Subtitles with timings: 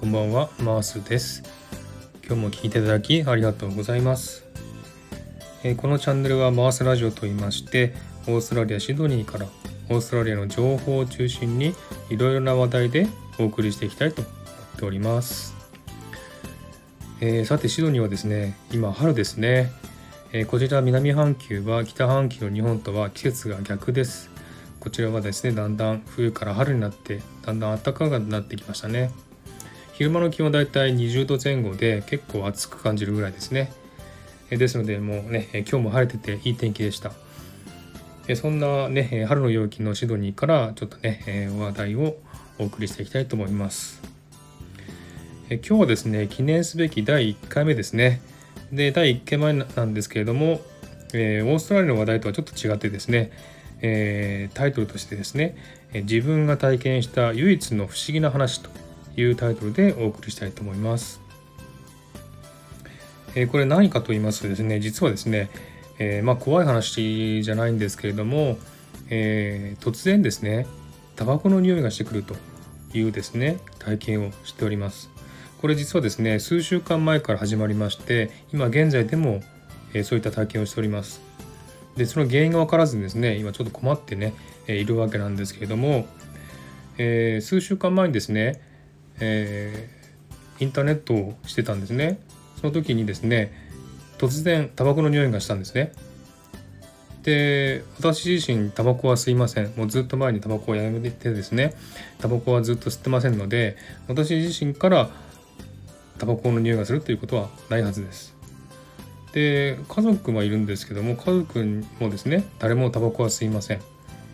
[0.00, 1.42] こんばんは、マースです。
[2.24, 4.46] 今日も聞いていただきありがとうございます。
[5.62, 7.92] えー、このチャンネルはマースラジオと言いまして、
[8.26, 9.46] オーストラリア・シドニーから
[9.90, 11.74] オーストラリアの情報を中心に
[12.08, 14.34] いろいろな話題でお送りしていきたいと思っ
[14.78, 15.54] ております。
[17.20, 19.70] えー、さて、シドニーはですね、今春ですね。
[20.32, 24.30] えー、こちら南半球は北半球の日本とは季節が逆です。
[24.80, 29.10] こちらはですね、だんだん冬から春になって、だんだん暖かくなってきましたね。
[30.00, 33.70] 昼間の気温はだいたい20度前後で結構暑く感じるぐらいですね。
[34.48, 37.12] ですのでもうね、今日も晴れてていい天気でした。
[38.34, 42.16] そんなね、春の陽気のシドニーからちょっとね、話題を
[42.58, 44.00] お送りしていきたいと思います。
[45.50, 48.22] 今日はですね、記念すべき第1回目ですね。
[48.72, 50.62] で、第1回目なんですけれども、
[51.12, 53.32] えー、オーストラリアの話題とはちょっと違ってですね、
[53.82, 55.58] えー、タイトルとしてですね、
[55.92, 58.70] 自分が体験した唯一の不思議な話と
[59.16, 61.20] いうタイトルでお送りしたいと思います。
[63.34, 65.50] え、これ何かと言いますとですね実はですね、
[65.98, 68.58] えー、まあ、怖い話じゃないんですけれども、
[69.08, 70.66] えー、突然ですね
[71.16, 72.34] タバコの匂いがしてくると
[72.94, 75.10] いうですね体験をしております。
[75.60, 79.42] これ実はですね数週間前から始まりまして今現在でも、
[79.92, 81.20] えそういった体験をしております。
[81.96, 84.32] でその原因が分からずにですね今ちょっと困ってね、
[84.66, 86.06] えいるわけなんですけれども、
[86.96, 88.69] え数週間前にですね
[89.20, 92.20] えー、インターネットをしてたんですね。
[92.60, 93.52] その時にですね
[94.18, 95.92] 突然タバコの匂いがしたんですね。
[97.22, 99.72] で私自身タバコは吸いません。
[99.76, 101.74] もうずっと前にタバコをやめてですね
[102.18, 103.76] タバコはずっと吸ってませんので
[104.08, 105.10] 私自身から
[106.18, 108.34] タバコの匂いがするということはないはずです。
[109.32, 113.80] で家族はいるんですけども家族もですね誰もタバコは吸いません。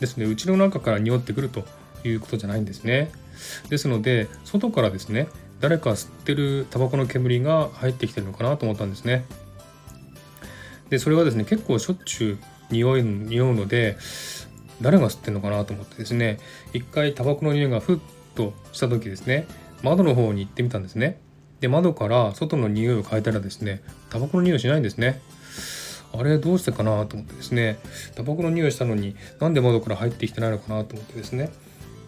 [0.00, 1.64] ですのでうちの中から匂ってくると
[2.02, 3.10] いうことじゃないんですね。
[3.68, 5.28] ですので外からですね
[5.60, 9.24] 誰か吸ってるタバコの煙が入ってきてるのかなと思ったんですね。
[10.88, 12.38] でそれはですね結構しょっちゅう
[12.72, 13.96] 匂い匂うので
[14.80, 16.38] 誰が吸ってるのかなと思ってですね
[16.72, 17.98] 一回タバコの匂いがふっ
[18.34, 19.46] とした時ですね
[19.82, 21.20] 窓の方に行ってみたんですね。
[21.60, 25.20] で窓から外の匂いを嗅いだらですねタバコの匂いしないんですね。
[26.12, 27.78] あれどうしてかなと思ってですね
[28.16, 31.50] タバコの匂いしたのになんで窓から入ってきてないのかなと思ってですね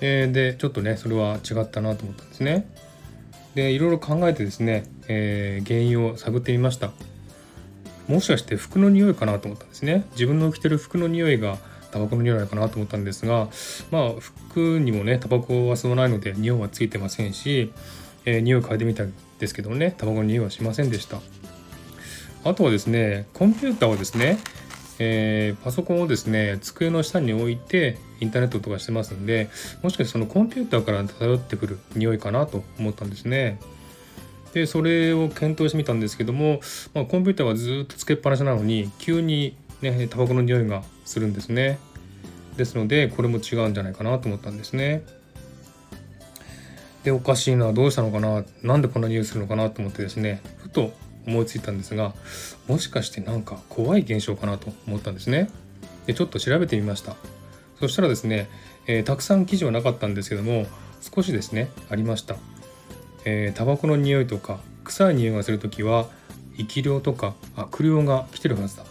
[0.00, 2.66] えー、でちょっとねそれは違ったなと思ったんですね。
[3.54, 6.90] でいろいろ考えてですね、えー、原因を探ってみました。
[8.08, 10.06] もしかして服の匂いかなと思ったんですね。
[10.12, 11.58] 自分の着てる服の匂いが
[11.90, 13.48] タバコの匂いかなと思ったんですが
[13.92, 17.72] まあ服にもねタバコは吸わないので匂いはついてませんし、
[18.24, 21.20] えー、匂い嗅いでみたんですけどもねタバコの匂いはしませんでした。
[22.42, 24.38] あとはですねコンピューターをですね
[24.98, 29.50] えー、パソコンをですね机の下に置いてインターネットとかしてますんで
[29.82, 33.58] もしかしてそのコンピューターから漂ってくる匂いかなと思ったんですね。
[34.52, 36.60] でそれを検討してみたんですけども、
[36.94, 41.78] まあ、コンピューターはずっとつけっぱなしなのに急にねタバコの匂いがするんですね。
[42.56, 45.02] ですのでこれも違うんじゃないかなと思ったんですね。
[47.02, 50.92] でおかしいなどうしたのかななんでこんな匂いするのかなと思ってですねふと
[51.26, 52.14] 思いついたんですが
[52.68, 55.50] もしかしてなんか怖い現象かなと思ったんですね。
[56.06, 57.16] でちょっと調べてみました。
[57.80, 58.48] そしたらですね、
[58.86, 60.66] えー、たくさん記事はなかったんですけども
[61.00, 62.36] 少しですねありました。
[63.24, 66.06] えー、タバコの匂いとか臭い匂いがする時は
[66.56, 68.84] 生き量とか悪霊が来てるはずだ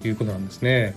[0.00, 0.96] ということなんですね。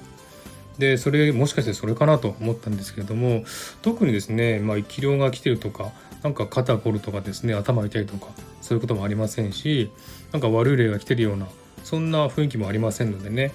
[0.77, 3.43] でそれもしかしてそれかなと思ったんですけれども
[3.81, 5.91] 特にですね、まあ、生き量が来てるとか
[6.23, 8.27] なんか肩凝るとかですね頭痛いとか
[8.67, 9.89] そういうこともありませんし
[10.33, 11.47] なんか悪い例が来てるような
[11.85, 13.53] そんな雰囲気もありませんのでね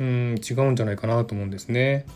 [0.00, 2.06] うん違うんじゃないかなと思うんですね。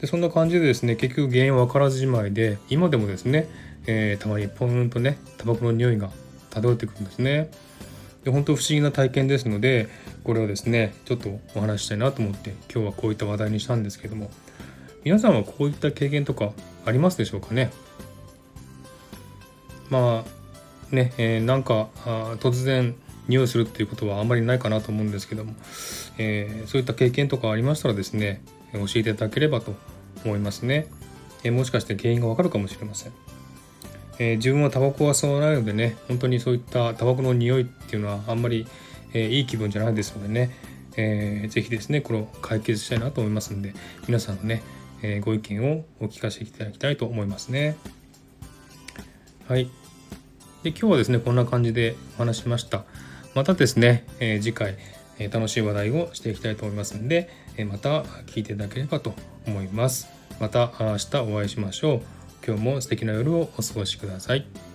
[0.00, 3.48] でそんな感じでですね結局原因分からずじまいで今でもですね、
[3.86, 6.10] えー、たまにポンとねタバコの匂いが
[6.50, 7.50] 漂ってくるんですね。
[8.22, 9.88] で本当不思議な体験ですので
[10.22, 14.30] これをですねちょっとお話したいなと思って今日はこういった話題にしたんですけども
[15.02, 16.52] 皆さんはこういった経験とか
[16.86, 17.72] ありますでしょうかね？
[19.90, 20.41] まあ
[20.94, 21.88] ね、えー、なんか
[22.40, 22.94] 突然
[23.28, 25.54] 匂いするっていうことはあんまりないかなと思うんですけども、
[26.18, 28.42] えー、そういった経験とかありましたらですね
[28.72, 29.74] 教えていただければと
[30.24, 30.86] 思いますね、
[31.44, 33.12] えー、もしかして原因がわかるかもしれません、
[34.18, 38.66] えー、自分はタバコは吸わないのでね本当にそういったタバコの匂いっていうのはあんまり、
[39.14, 40.50] えいい気分じゃないですのでね、
[40.96, 43.74] えー、ぜひですねこれを解決したいなと思いますので
[44.06, 44.62] 皆さんのね、
[45.02, 47.76] えご意見をお聞かせいただきたいと思いますね。
[49.48, 49.81] はい。
[50.62, 52.84] で今日はですねこんな感じでお話しました。
[53.34, 54.76] またですね、えー、次回、
[55.18, 59.14] えー、楽しい話題をしていきたいと思いますので、えー、また聞いていただければと
[59.46, 60.08] 思います。
[60.40, 62.02] また明日お会いしましょう。
[62.46, 64.71] 今日も素敵な夜をお過ごしください。